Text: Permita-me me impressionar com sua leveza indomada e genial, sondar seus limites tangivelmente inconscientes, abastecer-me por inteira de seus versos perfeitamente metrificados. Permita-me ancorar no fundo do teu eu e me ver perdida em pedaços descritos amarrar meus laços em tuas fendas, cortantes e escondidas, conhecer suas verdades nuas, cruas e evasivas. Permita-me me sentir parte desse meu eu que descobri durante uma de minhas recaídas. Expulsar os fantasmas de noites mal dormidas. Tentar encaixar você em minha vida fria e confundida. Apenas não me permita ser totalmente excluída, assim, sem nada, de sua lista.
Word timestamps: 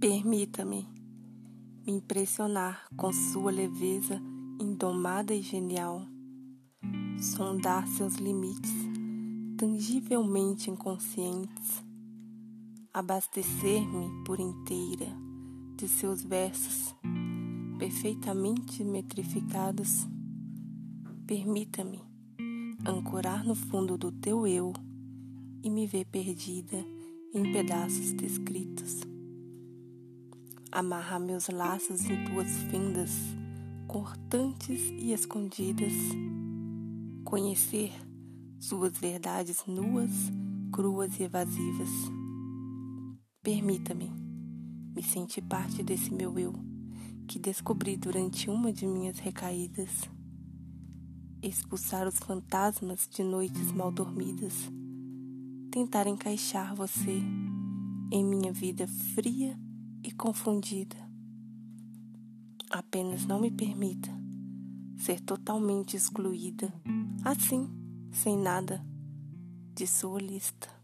Permita-me 0.00 0.88
me 1.84 1.92
impressionar 1.92 2.86
com 2.96 3.12
sua 3.12 3.52
leveza 3.52 4.18
indomada 4.58 5.34
e 5.34 5.42
genial, 5.42 6.06
sondar 7.20 7.86
seus 7.86 8.14
limites 8.14 8.72
tangivelmente 9.58 10.70
inconscientes, 10.70 11.84
abastecer-me 12.94 14.24
por 14.24 14.40
inteira 14.40 15.14
de 15.76 15.86
seus 15.86 16.22
versos 16.22 16.96
perfeitamente 17.78 18.82
metrificados. 18.82 20.08
Permita-me 21.26 22.00
ancorar 22.86 23.44
no 23.44 23.54
fundo 23.54 23.98
do 23.98 24.10
teu 24.10 24.46
eu 24.46 24.72
e 25.62 25.68
me 25.68 25.86
ver 25.86 26.06
perdida 26.06 26.82
em 27.34 27.52
pedaços 27.52 28.14
descritos 28.14 29.09
amarrar 30.72 31.18
meus 31.18 31.48
laços 31.48 32.04
em 32.04 32.24
tuas 32.24 32.48
fendas, 32.70 33.10
cortantes 33.88 34.80
e 34.90 35.12
escondidas, 35.12 35.92
conhecer 37.24 37.92
suas 38.58 38.96
verdades 38.96 39.64
nuas, 39.66 40.10
cruas 40.72 41.18
e 41.18 41.24
evasivas. 41.24 41.90
Permita-me 43.42 44.10
me 44.94 45.02
sentir 45.02 45.42
parte 45.42 45.82
desse 45.82 46.12
meu 46.12 46.38
eu 46.38 46.52
que 47.26 47.38
descobri 47.38 47.96
durante 47.96 48.50
uma 48.50 48.72
de 48.72 48.86
minhas 48.86 49.18
recaídas. 49.18 49.90
Expulsar 51.42 52.06
os 52.06 52.18
fantasmas 52.18 53.08
de 53.08 53.22
noites 53.22 53.72
mal 53.72 53.90
dormidas. 53.90 54.52
Tentar 55.70 56.06
encaixar 56.06 56.74
você 56.74 57.22
em 58.12 58.24
minha 58.24 58.52
vida 58.52 58.86
fria 59.14 59.56
e 60.02 60.10
confundida. 60.12 60.96
Apenas 62.70 63.26
não 63.26 63.40
me 63.40 63.50
permita 63.50 64.10
ser 64.96 65.20
totalmente 65.20 65.96
excluída, 65.96 66.72
assim, 67.24 67.68
sem 68.12 68.36
nada, 68.38 68.84
de 69.74 69.86
sua 69.86 70.20
lista. 70.20 70.79